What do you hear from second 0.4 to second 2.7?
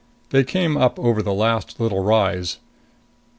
came up over the last little rise.